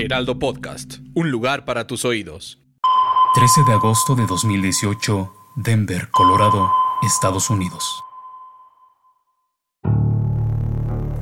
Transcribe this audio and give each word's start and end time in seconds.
Heraldo 0.00 0.38
Podcast, 0.38 0.94
un 1.14 1.30
lugar 1.30 1.66
para 1.66 1.86
tus 1.86 2.06
oídos. 2.06 2.58
13 3.34 3.64
de 3.66 3.72
agosto 3.74 4.14
de 4.14 4.24
2018, 4.26 5.34
Denver, 5.56 6.08
Colorado, 6.10 6.72
Estados 7.02 7.50
Unidos. 7.50 8.02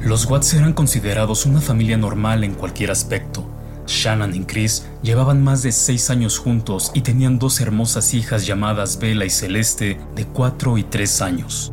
Los 0.00 0.26
Watts 0.26 0.54
eran 0.54 0.74
considerados 0.74 1.44
una 1.44 1.60
familia 1.60 1.96
normal 1.96 2.44
en 2.44 2.54
cualquier 2.54 2.92
aspecto. 2.92 3.44
Shannon 3.88 4.32
y 4.34 4.44
Chris 4.44 4.86
llevaban 5.02 5.42
más 5.42 5.64
de 5.64 5.72
seis 5.72 6.08
años 6.08 6.38
juntos 6.38 6.92
y 6.94 7.00
tenían 7.00 7.40
dos 7.40 7.60
hermosas 7.60 8.14
hijas 8.14 8.46
llamadas 8.46 9.00
Bella 9.00 9.24
y 9.24 9.30
Celeste 9.30 9.98
de 10.14 10.24
4 10.24 10.78
y 10.78 10.84
3 10.84 11.22
años. 11.22 11.72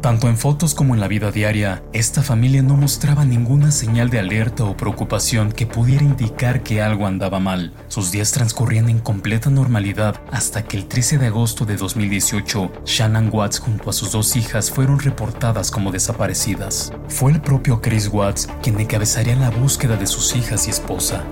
Tanto 0.00 0.28
en 0.28 0.38
fotos 0.38 0.74
como 0.74 0.94
en 0.94 1.00
la 1.00 1.08
vida 1.08 1.30
diaria, 1.30 1.82
esta 1.92 2.22
familia 2.22 2.62
no 2.62 2.74
mostraba 2.74 3.26
ninguna 3.26 3.70
señal 3.70 4.08
de 4.08 4.18
alerta 4.18 4.64
o 4.64 4.74
preocupación 4.74 5.52
que 5.52 5.66
pudiera 5.66 6.02
indicar 6.02 6.62
que 6.62 6.80
algo 6.80 7.06
andaba 7.06 7.38
mal. 7.38 7.74
Sus 7.88 8.10
días 8.10 8.32
transcurrían 8.32 8.88
en 8.88 9.00
completa 9.00 9.50
normalidad 9.50 10.18
hasta 10.32 10.64
que 10.64 10.78
el 10.78 10.86
13 10.86 11.18
de 11.18 11.26
agosto 11.26 11.66
de 11.66 11.76
2018, 11.76 12.72
Shannon 12.86 13.28
Watts 13.30 13.58
junto 13.58 13.90
a 13.90 13.92
sus 13.92 14.12
dos 14.12 14.36
hijas 14.36 14.70
fueron 14.70 15.00
reportadas 15.00 15.70
como 15.70 15.92
desaparecidas. 15.92 16.94
Fue 17.08 17.32
el 17.32 17.42
propio 17.42 17.82
Chris 17.82 18.08
Watts 18.08 18.48
quien 18.62 18.80
encabezaría 18.80 19.36
la 19.36 19.50
búsqueda 19.50 19.96
de 19.96 20.06
sus 20.06 20.34
hijas 20.34 20.66
y 20.66 20.70
esposa. 20.70 21.24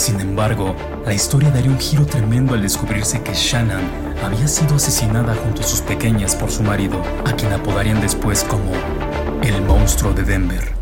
Sin 0.00 0.18
embargo, 0.18 0.74
la 1.04 1.12
historia 1.12 1.50
daría 1.50 1.70
un 1.70 1.78
giro 1.78 2.06
tremendo 2.06 2.54
al 2.54 2.62
descubrirse 2.62 3.22
que 3.22 3.34
Shannon 3.34 3.82
había 4.24 4.48
sido 4.48 4.76
asesinada 4.76 5.34
junto 5.34 5.60
a 5.60 5.64
sus 5.64 5.82
pequeñas 5.82 6.34
por 6.34 6.50
su 6.50 6.62
marido, 6.62 7.02
a 7.26 7.34
quien 7.34 7.52
apodarían 7.52 8.00
después 8.00 8.42
como 8.44 8.72
el 9.42 9.60
monstruo 9.60 10.14
de 10.14 10.22
Denver. 10.22 10.72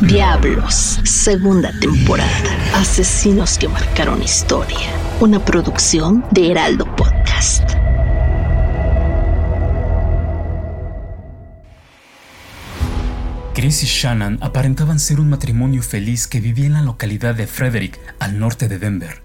Diablos, 0.00 0.98
segunda 1.04 1.70
temporada. 1.78 2.30
Asesinos 2.74 3.58
que 3.58 3.68
marcaron 3.68 4.22
historia. 4.22 4.78
Una 5.20 5.44
producción 5.44 6.24
de 6.30 6.52
Heraldo 6.52 6.86
Podcast. 6.96 7.13
Chris 13.64 13.82
y 13.82 13.86
Shannon 13.86 14.38
aparentaban 14.42 15.00
ser 15.00 15.20
un 15.20 15.30
matrimonio 15.30 15.82
feliz 15.82 16.26
que 16.26 16.38
vivía 16.38 16.66
en 16.66 16.74
la 16.74 16.82
localidad 16.82 17.34
de 17.34 17.46
Frederick, 17.46 17.98
al 18.18 18.38
norte 18.38 18.68
de 18.68 18.78
Denver. 18.78 19.22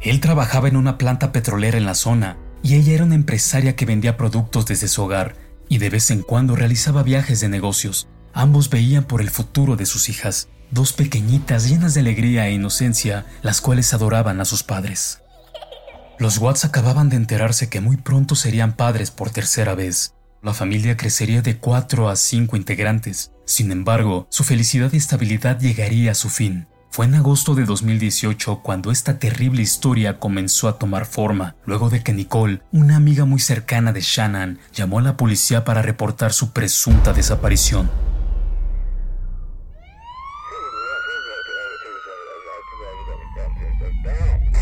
Él 0.00 0.20
trabajaba 0.20 0.68
en 0.68 0.76
una 0.76 0.96
planta 0.96 1.32
petrolera 1.32 1.76
en 1.76 1.86
la 1.86 1.96
zona 1.96 2.36
y 2.62 2.76
ella 2.76 2.92
era 2.92 3.02
una 3.04 3.16
empresaria 3.16 3.74
que 3.74 3.86
vendía 3.86 4.16
productos 4.16 4.66
desde 4.66 4.86
su 4.86 5.02
hogar 5.02 5.34
y 5.68 5.78
de 5.78 5.90
vez 5.90 6.12
en 6.12 6.22
cuando 6.22 6.54
realizaba 6.54 7.02
viajes 7.02 7.40
de 7.40 7.48
negocios. 7.48 8.06
Ambos 8.32 8.70
veían 8.70 9.02
por 9.02 9.22
el 9.22 9.28
futuro 9.28 9.74
de 9.74 9.86
sus 9.86 10.08
hijas, 10.08 10.48
dos 10.70 10.92
pequeñitas 10.92 11.68
llenas 11.68 11.92
de 11.94 12.02
alegría 12.02 12.46
e 12.46 12.52
inocencia, 12.52 13.26
las 13.42 13.60
cuales 13.60 13.92
adoraban 13.92 14.40
a 14.40 14.44
sus 14.44 14.62
padres. 14.62 15.20
Los 16.20 16.38
Watts 16.38 16.64
acababan 16.64 17.08
de 17.08 17.16
enterarse 17.16 17.68
que 17.68 17.80
muy 17.80 17.96
pronto 17.96 18.36
serían 18.36 18.76
padres 18.76 19.10
por 19.10 19.30
tercera 19.30 19.74
vez. 19.74 20.14
La 20.42 20.54
familia 20.54 20.96
crecería 20.96 21.42
de 21.42 21.58
cuatro 21.58 22.08
a 22.08 22.14
cinco 22.14 22.56
integrantes. 22.56 23.32
Sin 23.50 23.72
embargo, 23.72 24.28
su 24.30 24.44
felicidad 24.44 24.92
y 24.92 24.98
estabilidad 24.98 25.58
llegaría 25.58 26.12
a 26.12 26.14
su 26.14 26.28
fin. 26.28 26.68
Fue 26.88 27.06
en 27.06 27.16
agosto 27.16 27.56
de 27.56 27.64
2018 27.64 28.60
cuando 28.62 28.92
esta 28.92 29.18
terrible 29.18 29.60
historia 29.60 30.20
comenzó 30.20 30.68
a 30.68 30.78
tomar 30.78 31.04
forma, 31.04 31.56
luego 31.66 31.90
de 31.90 32.04
que 32.04 32.12
Nicole, 32.12 32.62
una 32.70 32.94
amiga 32.94 33.24
muy 33.24 33.40
cercana 33.40 33.92
de 33.92 34.02
Shannon, 34.02 34.60
llamó 34.72 35.00
a 35.00 35.02
la 35.02 35.16
policía 35.16 35.64
para 35.64 35.82
reportar 35.82 36.32
su 36.32 36.52
presunta 36.52 37.12
desaparición. 37.12 37.90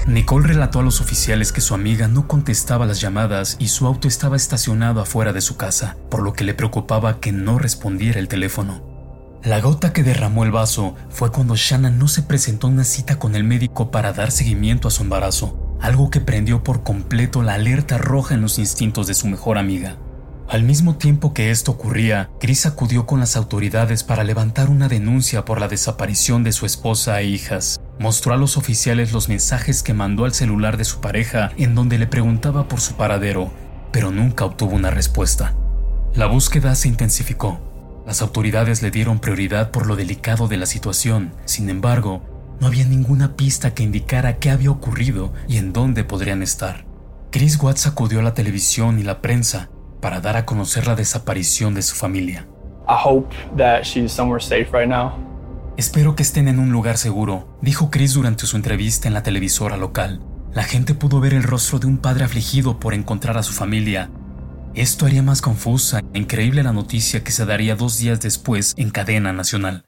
Nicole 0.08 0.46
relató 0.46 0.80
a 0.80 0.82
los 0.82 1.02
oficiales 1.02 1.52
que 1.52 1.60
su 1.60 1.74
amiga 1.74 2.08
no 2.08 2.26
contestaba 2.26 2.86
las 2.86 2.98
llamadas 2.98 3.56
y 3.58 3.68
su 3.68 3.86
auto 3.86 4.08
estaba 4.08 4.36
estacionado 4.36 5.02
afuera 5.02 5.34
de 5.34 5.42
su 5.42 5.58
casa, 5.58 5.98
por 6.08 6.22
lo 6.22 6.32
que 6.32 6.44
le 6.44 6.54
preocupaba 6.54 7.20
que 7.20 7.30
no 7.30 7.58
respondiera 7.58 8.18
el 8.18 8.26
teléfono. 8.26 8.82
La 9.44 9.60
gota 9.60 9.92
que 9.92 10.02
derramó 10.02 10.44
el 10.44 10.50
vaso 10.50 10.94
fue 11.10 11.30
cuando 11.30 11.56
Shannon 11.56 11.98
no 11.98 12.08
se 12.08 12.22
presentó 12.22 12.68
a 12.68 12.70
una 12.70 12.84
cita 12.84 13.18
con 13.18 13.34
el 13.34 13.44
médico 13.44 13.90
para 13.90 14.14
dar 14.14 14.30
seguimiento 14.30 14.88
a 14.88 14.90
su 14.90 15.02
embarazo, 15.02 15.76
algo 15.78 16.08
que 16.08 16.22
prendió 16.22 16.64
por 16.64 16.82
completo 16.82 17.42
la 17.42 17.52
alerta 17.54 17.98
roja 17.98 18.34
en 18.34 18.40
los 18.40 18.58
instintos 18.58 19.08
de 19.08 19.14
su 19.14 19.26
mejor 19.26 19.58
amiga. 19.58 19.98
Al 20.48 20.62
mismo 20.62 20.96
tiempo 20.96 21.34
que 21.34 21.50
esto 21.50 21.72
ocurría, 21.72 22.30
Chris 22.40 22.64
acudió 22.64 23.04
con 23.04 23.20
las 23.20 23.36
autoridades 23.36 24.04
para 24.04 24.24
levantar 24.24 24.70
una 24.70 24.88
denuncia 24.88 25.44
por 25.44 25.60
la 25.60 25.68
desaparición 25.68 26.44
de 26.44 26.52
su 26.52 26.64
esposa 26.64 27.20
e 27.20 27.26
hijas. 27.26 27.78
Mostró 27.98 28.32
a 28.32 28.36
los 28.36 28.56
oficiales 28.56 29.12
los 29.12 29.28
mensajes 29.28 29.82
que 29.82 29.92
mandó 29.92 30.24
al 30.24 30.32
celular 30.32 30.76
de 30.76 30.84
su 30.84 31.00
pareja 31.00 31.50
en 31.56 31.74
donde 31.74 31.98
le 31.98 32.06
preguntaba 32.06 32.68
por 32.68 32.80
su 32.80 32.94
paradero, 32.94 33.50
pero 33.92 34.10
nunca 34.10 34.44
obtuvo 34.44 34.76
una 34.76 34.90
respuesta. 34.90 35.54
La 36.14 36.26
búsqueda 36.26 36.74
se 36.74 36.88
intensificó. 36.88 37.60
Las 38.06 38.22
autoridades 38.22 38.82
le 38.82 38.90
dieron 38.90 39.18
prioridad 39.18 39.70
por 39.70 39.86
lo 39.86 39.96
delicado 39.96 40.48
de 40.48 40.56
la 40.56 40.66
situación, 40.66 41.32
sin 41.44 41.68
embargo, 41.70 42.22
no 42.60 42.66
había 42.66 42.84
ninguna 42.84 43.36
pista 43.36 43.74
que 43.74 43.82
indicara 43.82 44.38
qué 44.38 44.50
había 44.50 44.70
ocurrido 44.70 45.32
y 45.46 45.58
en 45.58 45.72
dónde 45.72 46.04
podrían 46.04 46.42
estar. 46.42 46.84
Chris 47.30 47.60
Watts 47.60 47.86
acudió 47.86 48.20
a 48.20 48.22
la 48.22 48.34
televisión 48.34 48.98
y 48.98 49.02
la 49.02 49.20
prensa 49.20 49.68
para 50.00 50.20
dar 50.20 50.36
a 50.36 50.46
conocer 50.46 50.86
la 50.86 50.94
desaparición 50.94 51.74
de 51.74 51.82
su 51.82 51.94
familia. 51.94 52.46
Espero 55.78 56.14
que 56.14 56.22
estén 56.22 56.48
en 56.48 56.58
un 56.58 56.70
lugar 56.70 56.98
seguro, 56.98 57.58
dijo 57.62 57.90
Chris 57.90 58.12
durante 58.12 58.44
su 58.44 58.56
entrevista 58.56 59.08
en 59.08 59.14
la 59.14 59.22
televisora 59.22 59.78
local. 59.78 60.20
La 60.52 60.64
gente 60.64 60.92
pudo 60.92 61.20
ver 61.20 61.32
el 61.32 61.42
rostro 61.42 61.78
de 61.78 61.86
un 61.86 61.96
padre 61.96 62.24
afligido 62.24 62.78
por 62.78 62.92
encontrar 62.92 63.38
a 63.38 63.42
su 63.42 63.54
familia 63.54 64.10
esto 64.78 65.06
haría 65.06 65.24
más 65.24 65.42
confusa 65.42 66.00
e 66.14 66.18
increíble 66.18 66.62
la 66.62 66.72
noticia 66.72 67.24
que 67.24 67.32
se 67.32 67.44
daría 67.44 67.74
dos 67.74 67.98
días 67.98 68.20
después 68.20 68.74
en 68.76 68.90
cadena 68.90 69.32
nacional. 69.32 69.86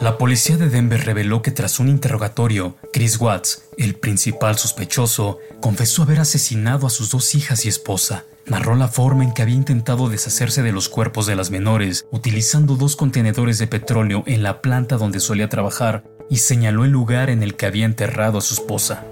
La 0.00 0.18
policía 0.18 0.56
de 0.56 0.68
Denver 0.68 1.04
reveló 1.04 1.40
que 1.40 1.52
tras 1.52 1.78
un 1.78 1.88
interrogatorio, 1.88 2.78
Chris 2.92 3.20
Watts, 3.20 3.62
el 3.78 3.94
principal 3.94 4.58
sospechoso, 4.58 5.38
confesó 5.60 6.02
haber 6.02 6.18
asesinado 6.18 6.86
a 6.86 6.90
sus 6.90 7.10
dos 7.10 7.34
hijas 7.36 7.64
y 7.64 7.68
esposa. 7.68 8.24
Narró 8.46 8.74
la 8.74 8.88
forma 8.88 9.24
en 9.24 9.32
que 9.32 9.42
había 9.42 9.54
intentado 9.54 10.08
deshacerse 10.08 10.62
de 10.62 10.72
los 10.72 10.88
cuerpos 10.88 11.26
de 11.26 11.36
las 11.36 11.50
menores, 11.50 12.06
utilizando 12.10 12.76
dos 12.76 12.96
contenedores 12.96 13.58
de 13.58 13.66
petróleo 13.66 14.22
en 14.26 14.42
la 14.42 14.60
planta 14.62 14.96
donde 14.96 15.20
solía 15.20 15.48
trabajar, 15.48 16.04
y 16.28 16.38
señaló 16.38 16.84
el 16.84 16.90
lugar 16.90 17.30
en 17.30 17.42
el 17.42 17.56
que 17.56 17.66
había 17.66 17.84
enterrado 17.84 18.38
a 18.38 18.42
su 18.42 18.54
esposa. 18.54 19.04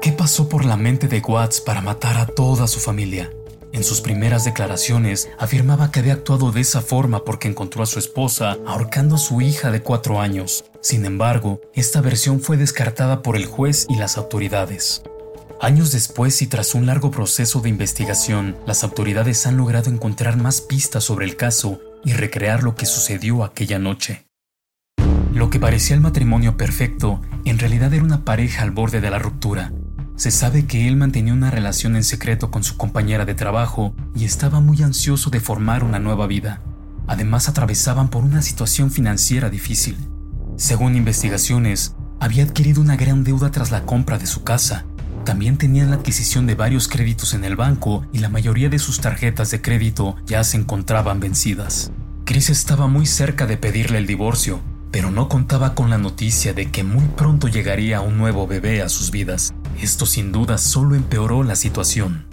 ¿Qué 0.00 0.12
pasó 0.12 0.48
por 0.48 0.64
la 0.64 0.76
mente 0.76 1.08
de 1.08 1.20
Watts 1.20 1.60
para 1.60 1.80
matar 1.80 2.18
a 2.18 2.26
toda 2.26 2.66
su 2.66 2.80
familia? 2.80 3.30
En 3.72 3.82
sus 3.82 4.00
primeras 4.00 4.44
declaraciones 4.44 5.28
afirmaba 5.36 5.90
que 5.90 5.98
había 5.98 6.12
actuado 6.12 6.52
de 6.52 6.60
esa 6.60 6.80
forma 6.80 7.24
porque 7.24 7.48
encontró 7.48 7.82
a 7.82 7.86
su 7.86 7.98
esposa 7.98 8.56
ahorcando 8.66 9.16
a 9.16 9.18
su 9.18 9.40
hija 9.40 9.72
de 9.72 9.82
cuatro 9.82 10.20
años. 10.20 10.64
Sin 10.80 11.04
embargo, 11.04 11.60
esta 11.74 12.00
versión 12.00 12.40
fue 12.40 12.56
descartada 12.56 13.22
por 13.22 13.34
el 13.34 13.46
juez 13.46 13.86
y 13.88 13.96
las 13.96 14.16
autoridades. 14.16 15.02
Años 15.60 15.92
después 15.92 16.42
y 16.42 16.46
tras 16.46 16.74
un 16.74 16.86
largo 16.86 17.10
proceso 17.10 17.60
de 17.60 17.68
investigación, 17.68 18.56
las 18.66 18.84
autoridades 18.84 19.46
han 19.46 19.56
logrado 19.56 19.90
encontrar 19.90 20.36
más 20.36 20.60
pistas 20.60 21.04
sobre 21.04 21.26
el 21.26 21.36
caso 21.36 21.80
y 22.04 22.12
recrear 22.12 22.62
lo 22.62 22.74
que 22.74 22.86
sucedió 22.86 23.44
aquella 23.44 23.78
noche. 23.78 24.26
Lo 25.32 25.50
que 25.50 25.58
parecía 25.58 25.96
el 25.96 26.02
matrimonio 26.02 26.56
perfecto, 26.56 27.20
en 27.44 27.58
realidad 27.58 27.92
era 27.92 28.04
una 28.04 28.24
pareja 28.24 28.62
al 28.62 28.70
borde 28.70 29.00
de 29.00 29.10
la 29.10 29.18
ruptura, 29.18 29.72
se 30.16 30.30
sabe 30.30 30.66
que 30.66 30.86
él 30.86 30.96
mantenía 30.96 31.32
una 31.32 31.50
relación 31.50 31.96
en 31.96 32.04
secreto 32.04 32.52
con 32.52 32.62
su 32.62 32.76
compañera 32.76 33.24
de 33.24 33.34
trabajo 33.34 33.96
y 34.14 34.24
estaba 34.24 34.60
muy 34.60 34.80
ansioso 34.80 35.28
de 35.28 35.40
formar 35.40 35.82
una 35.82 35.98
nueva 35.98 36.28
vida. 36.28 36.62
Además 37.08 37.48
atravesaban 37.48 38.08
por 38.10 38.22
una 38.22 38.40
situación 38.40 38.92
financiera 38.92 39.50
difícil. 39.50 39.96
Según 40.56 40.94
investigaciones, 40.94 41.96
había 42.20 42.44
adquirido 42.44 42.80
una 42.80 42.96
gran 42.96 43.24
deuda 43.24 43.50
tras 43.50 43.72
la 43.72 43.84
compra 43.84 44.16
de 44.18 44.26
su 44.26 44.44
casa. 44.44 44.84
También 45.24 45.58
tenían 45.58 45.90
la 45.90 45.96
adquisición 45.96 46.46
de 46.46 46.54
varios 46.54 46.88
créditos 46.88 47.34
en 47.34 47.44
el 47.44 47.56
banco 47.56 48.06
y 48.12 48.18
la 48.18 48.28
mayoría 48.28 48.68
de 48.68 48.78
sus 48.78 49.00
tarjetas 49.00 49.50
de 49.50 49.60
crédito 49.60 50.16
ya 50.26 50.44
se 50.44 50.56
encontraban 50.56 51.20
vencidas. 51.20 51.90
Chris 52.24 52.50
estaba 52.50 52.86
muy 52.86 53.06
cerca 53.06 53.46
de 53.46 53.56
pedirle 53.56 53.98
el 53.98 54.06
divorcio, 54.06 54.60
pero 54.90 55.10
no 55.10 55.28
contaba 55.28 55.74
con 55.74 55.90
la 55.90 55.98
noticia 55.98 56.54
de 56.54 56.70
que 56.70 56.84
muy 56.84 57.04
pronto 57.16 57.48
llegaría 57.48 58.00
un 58.00 58.16
nuevo 58.16 58.46
bebé 58.46 58.80
a 58.80 58.88
sus 58.88 59.10
vidas. 59.10 59.52
Esto 59.80 60.06
sin 60.06 60.30
duda 60.32 60.56
solo 60.56 60.94
empeoró 60.94 61.42
la 61.42 61.56
situación. 61.56 62.26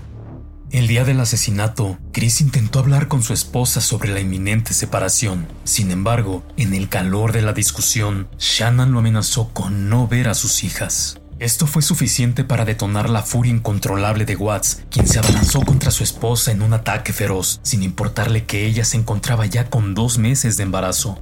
El 0.71 0.87
día 0.87 1.03
del 1.03 1.19
asesinato, 1.19 1.97
Chris 2.13 2.39
intentó 2.39 2.79
hablar 2.79 3.09
con 3.09 3.23
su 3.23 3.33
esposa 3.33 3.81
sobre 3.81 4.09
la 4.13 4.21
inminente 4.21 4.73
separación. 4.73 5.47
Sin 5.65 5.91
embargo, 5.91 6.43
en 6.55 6.73
el 6.73 6.87
calor 6.87 7.33
de 7.33 7.41
la 7.41 7.51
discusión, 7.51 8.29
Shannon 8.39 8.93
lo 8.93 8.99
amenazó 8.99 9.49
con 9.49 9.89
no 9.89 10.07
ver 10.07 10.29
a 10.29 10.33
sus 10.33 10.63
hijas. 10.63 11.20
Esto 11.41 11.65
fue 11.65 11.81
suficiente 11.81 12.43
para 12.43 12.65
detonar 12.65 13.09
la 13.09 13.23
furia 13.23 13.51
incontrolable 13.51 14.25
de 14.25 14.35
Watts, 14.35 14.83
quien 14.91 15.07
se 15.07 15.17
abalanzó 15.17 15.61
contra 15.61 15.89
su 15.89 16.03
esposa 16.03 16.51
en 16.51 16.61
un 16.61 16.71
ataque 16.71 17.13
feroz, 17.13 17.59
sin 17.63 17.81
importarle 17.81 18.45
que 18.45 18.67
ella 18.67 18.85
se 18.85 18.97
encontraba 18.97 19.47
ya 19.47 19.67
con 19.67 19.95
dos 19.95 20.19
meses 20.19 20.55
de 20.57 20.61
embarazo. 20.61 21.17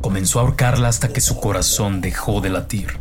Comenzó 0.00 0.40
a 0.40 0.42
ahorcarla 0.42 0.88
hasta 0.88 1.12
que 1.12 1.20
su 1.20 1.38
corazón 1.38 2.00
dejó 2.00 2.40
de 2.40 2.50
latir. 2.50 2.98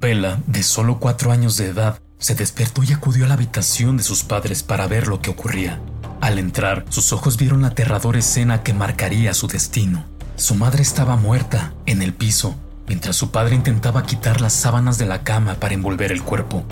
Bella, 0.00 0.40
de 0.46 0.62
solo 0.62 0.98
cuatro 0.98 1.30
años 1.30 1.58
de 1.58 1.66
edad, 1.66 2.00
se 2.16 2.34
despertó 2.34 2.82
y 2.82 2.94
acudió 2.94 3.26
a 3.26 3.28
la 3.28 3.34
habitación 3.34 3.98
de 3.98 4.02
sus 4.02 4.24
padres 4.24 4.62
para 4.62 4.86
ver 4.86 5.08
lo 5.08 5.20
que 5.20 5.28
ocurría. 5.28 5.78
Al 6.22 6.38
entrar, 6.38 6.86
sus 6.88 7.12
ojos 7.12 7.36
vieron 7.36 7.60
la 7.60 7.68
aterradora 7.68 8.18
escena 8.18 8.62
que 8.62 8.72
marcaría 8.72 9.34
su 9.34 9.46
destino. 9.46 10.06
Su 10.36 10.54
madre 10.54 10.80
estaba 10.80 11.16
muerta, 11.16 11.74
en 11.84 12.00
el 12.00 12.14
piso, 12.14 12.56
mientras 12.88 13.16
su 13.16 13.30
padre 13.30 13.54
intentaba 13.54 14.04
quitar 14.04 14.40
las 14.40 14.52
sábanas 14.52 14.98
de 14.98 15.06
la 15.06 15.22
cama 15.22 15.54
para 15.54 15.74
envolver 15.74 16.12
el 16.12 16.22
cuerpo. 16.22 16.64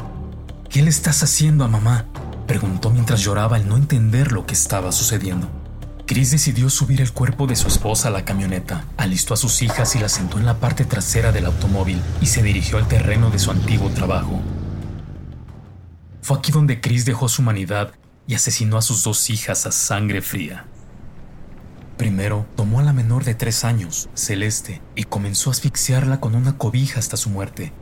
¿Qué 0.68 0.82
le 0.82 0.90
estás 0.90 1.22
haciendo 1.22 1.64
a 1.64 1.68
mamá? 1.68 2.06
preguntó 2.46 2.90
mientras 2.90 3.20
lloraba 3.20 3.56
al 3.56 3.68
no 3.68 3.76
entender 3.76 4.32
lo 4.32 4.46
que 4.46 4.54
estaba 4.54 4.92
sucediendo. 4.92 5.48
Chris 6.06 6.30
decidió 6.30 6.68
subir 6.68 7.00
el 7.00 7.12
cuerpo 7.12 7.46
de 7.46 7.56
su 7.56 7.68
esposa 7.68 8.08
a 8.08 8.10
la 8.10 8.26
camioneta, 8.26 8.84
alistó 8.98 9.32
a 9.32 9.38
sus 9.38 9.62
hijas 9.62 9.96
y 9.96 9.98
las 9.98 10.12
sentó 10.12 10.38
en 10.38 10.44
la 10.44 10.58
parte 10.58 10.84
trasera 10.84 11.32
del 11.32 11.46
automóvil 11.46 12.00
y 12.20 12.26
se 12.26 12.42
dirigió 12.42 12.76
al 12.76 12.86
terreno 12.88 13.30
de 13.30 13.38
su 13.38 13.50
antiguo 13.50 13.88
trabajo. 13.88 14.42
Fue 16.20 16.36
aquí 16.36 16.52
donde 16.52 16.80
Chris 16.80 17.06
dejó 17.06 17.28
su 17.28 17.40
humanidad 17.40 17.92
y 18.26 18.34
asesinó 18.34 18.76
a 18.76 18.82
sus 18.82 19.02
dos 19.02 19.30
hijas 19.30 19.66
a 19.66 19.72
sangre 19.72 20.20
fría. 20.20 20.66
Primero, 21.96 22.46
tomó 22.56 22.80
a 22.80 22.82
la 22.82 22.92
menor 22.92 23.24
de 23.24 23.34
tres 23.34 23.64
años, 23.64 24.08
Celeste, 24.14 24.82
y 24.96 25.04
comenzó 25.04 25.50
a 25.50 25.52
asfixiarla 25.52 26.18
con 26.20 26.34
una 26.34 26.58
cobija 26.58 26.98
hasta 26.98 27.16
su 27.16 27.30
muerte. 27.30 27.72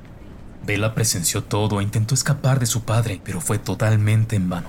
Bella 0.67 0.95
presenció 0.95 1.43
todo 1.43 1.81
e 1.81 1.83
intentó 1.83 2.15
escapar 2.15 2.61
de 2.61 2.67
su 2.67 2.83
padre, 2.83 3.21
pero 3.25 3.41
fue 3.41 3.59
totalmente 3.59 4.37
en 4.37 4.49
vano. 4.49 4.69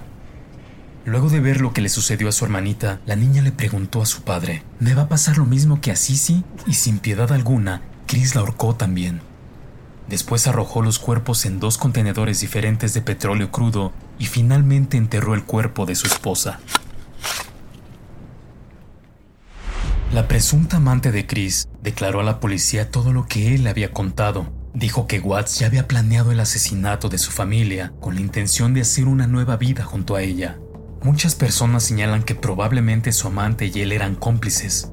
Luego 1.05 1.29
de 1.29 1.41
ver 1.41 1.59
lo 1.59 1.73
que 1.73 1.81
le 1.81 1.89
sucedió 1.89 2.29
a 2.29 2.31
su 2.31 2.45
hermanita, 2.45 3.01
la 3.05 3.17
niña 3.17 3.41
le 3.41 3.51
preguntó 3.51 4.01
a 4.01 4.05
su 4.05 4.21
padre, 4.21 4.63
¿me 4.79 4.93
va 4.93 5.03
a 5.03 5.09
pasar 5.09 5.37
lo 5.37 5.45
mismo 5.45 5.81
que 5.81 5.91
a 5.91 5.97
Sisi? 5.97 6.45
Y 6.65 6.75
sin 6.75 6.99
piedad 6.99 7.31
alguna, 7.33 7.81
Chris 8.07 8.35
la 8.35 8.41
ahorcó 8.41 8.75
también. 8.75 9.21
Después 10.07 10.47
arrojó 10.47 10.81
los 10.81 10.99
cuerpos 10.99 11.45
en 11.45 11.59
dos 11.59 11.77
contenedores 11.77 12.39
diferentes 12.39 12.93
de 12.93 13.01
petróleo 13.01 13.51
crudo 13.51 13.91
y 14.17 14.27
finalmente 14.27 14.95
enterró 14.95 15.33
el 15.33 15.43
cuerpo 15.43 15.85
de 15.85 15.95
su 15.95 16.07
esposa. 16.07 16.59
La 20.13 20.27
presunta 20.27 20.77
amante 20.77 21.11
de 21.11 21.25
Chris 21.25 21.67
declaró 21.81 22.19
a 22.19 22.23
la 22.23 22.39
policía 22.39 22.91
todo 22.91 23.11
lo 23.11 23.25
que 23.25 23.55
él 23.55 23.63
le 23.63 23.71
había 23.71 23.91
contado. 23.91 24.45
Dijo 24.75 25.07
que 25.07 25.19
Watts 25.19 25.57
ya 25.57 25.65
había 25.65 25.87
planeado 25.87 26.31
el 26.31 26.39
asesinato 26.39 27.09
de 27.09 27.17
su 27.17 27.31
familia 27.31 27.93
con 27.99 28.13
la 28.13 28.21
intención 28.21 28.75
de 28.75 28.81
hacer 28.81 29.07
una 29.07 29.25
nueva 29.25 29.57
vida 29.57 29.83
junto 29.83 30.15
a 30.15 30.21
ella. 30.21 30.59
Muchas 31.01 31.33
personas 31.33 31.81
señalan 31.81 32.21
que 32.21 32.35
probablemente 32.35 33.11
su 33.11 33.27
amante 33.27 33.71
y 33.73 33.81
él 33.81 33.91
eran 33.91 34.13
cómplices, 34.13 34.91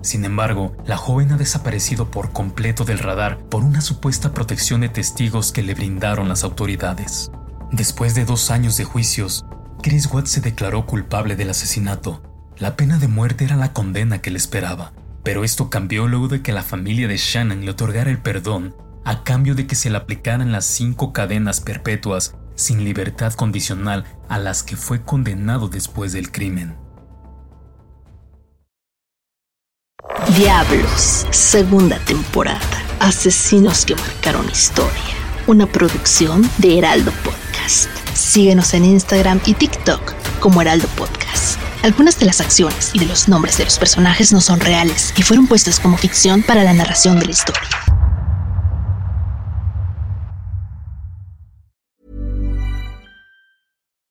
sin 0.00 0.24
embargo, 0.24 0.74
la 0.84 0.96
joven 0.96 1.30
ha 1.32 1.36
desaparecido 1.36 2.10
por 2.10 2.32
completo 2.32 2.84
del 2.84 2.98
radar 2.98 3.38
por 3.38 3.62
una 3.62 3.80
supuesta 3.82 4.32
protección 4.32 4.80
de 4.80 4.88
testigos 4.88 5.52
que 5.52 5.62
le 5.62 5.74
brindaron 5.74 6.28
las 6.28 6.44
autoridades. 6.44 7.30
Después 7.70 8.14
de 8.14 8.24
dos 8.24 8.50
años 8.50 8.76
de 8.78 8.84
juicios, 8.84 9.44
Chris 9.80 10.06
Watts 10.12 10.30
se 10.30 10.40
declaró 10.40 10.86
culpable 10.86 11.36
del 11.36 11.50
asesinato. 11.50 12.31
La 12.62 12.76
pena 12.76 13.00
de 13.00 13.08
muerte 13.08 13.44
era 13.44 13.56
la 13.56 13.72
condena 13.72 14.22
que 14.22 14.30
le 14.30 14.38
esperaba, 14.38 14.92
pero 15.24 15.42
esto 15.42 15.68
cambió 15.68 16.06
luego 16.06 16.28
de 16.28 16.42
que 16.42 16.52
la 16.52 16.62
familia 16.62 17.08
de 17.08 17.16
Shannon 17.16 17.64
le 17.64 17.72
otorgara 17.72 18.08
el 18.08 18.18
perdón 18.18 18.76
a 19.04 19.24
cambio 19.24 19.56
de 19.56 19.66
que 19.66 19.74
se 19.74 19.90
le 19.90 19.96
aplicaran 19.96 20.52
las 20.52 20.64
cinco 20.64 21.12
cadenas 21.12 21.60
perpetuas 21.60 22.36
sin 22.54 22.84
libertad 22.84 23.32
condicional 23.32 24.04
a 24.28 24.38
las 24.38 24.62
que 24.62 24.76
fue 24.76 25.02
condenado 25.02 25.66
después 25.66 26.12
del 26.12 26.30
crimen. 26.30 26.76
Diablos, 30.36 31.26
segunda 31.32 31.98
temporada. 32.04 32.60
Asesinos 33.00 33.84
que 33.84 33.96
marcaron 33.96 34.48
historia. 34.48 34.92
Una 35.48 35.66
producción 35.66 36.48
de 36.58 36.78
Heraldo 36.78 37.10
Podcast. 37.24 37.90
Síguenos 38.14 38.72
en 38.74 38.84
Instagram 38.84 39.40
y 39.46 39.54
TikTok 39.54 40.14
como 40.38 40.62
Heraldo 40.62 40.86
Podcast. 40.96 41.21
Algunas 41.82 42.16
de 42.16 42.26
las 42.26 42.40
acciones 42.40 42.94
y 42.94 43.00
de 43.00 43.06
los 43.06 43.28
nombres 43.28 43.58
de 43.58 43.64
los 43.64 43.76
personajes 43.76 44.32
no 44.32 44.40
son 44.40 44.60
reales 44.60 45.12
y 45.16 45.22
fueron 45.22 45.48
puestos 45.48 45.80
como 45.80 45.96
ficción 45.96 46.42
para 46.42 46.62
la 46.62 46.72
narración 46.72 47.18
de 47.18 47.26
la 47.26 47.32
historia. 47.32 47.60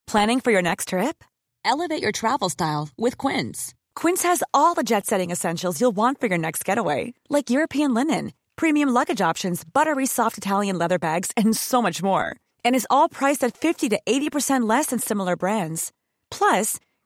Planning 0.06 0.42
for 0.42 0.52
your 0.52 0.62
next 0.62 0.90
trip? 0.90 1.24
Elevate 1.64 2.02
your 2.02 2.12
travel 2.12 2.50
style 2.50 2.90
with 2.98 3.18
Quince. 3.18 3.74
Quince 3.96 4.24
has 4.24 4.44
all 4.54 4.74
the 4.74 4.84
jet 4.84 5.06
setting 5.06 5.32
essentials 5.32 5.80
you'll 5.80 5.96
want 5.96 6.20
for 6.20 6.28
your 6.28 6.38
next 6.38 6.66
getaway, 6.66 7.14
like 7.30 7.50
European 7.50 7.94
linen, 7.94 8.34
premium 8.58 8.90
luggage 8.90 9.22
options, 9.22 9.64
buttery 9.64 10.06
soft 10.06 10.38
Italian 10.38 10.78
leather 10.78 11.00
bags, 11.00 11.32
and 11.38 11.56
so 11.56 11.82
much 11.82 12.04
more. 12.04 12.36
And 12.66 12.76
is 12.76 12.88
all 12.90 13.08
priced 13.08 13.46
at 13.46 13.56
50 13.56 13.88
to 13.90 14.00
80% 14.06 14.68
less 14.68 14.88
than 14.88 15.00
similar 15.00 15.38
brands. 15.38 15.94
Plus, 16.30 16.78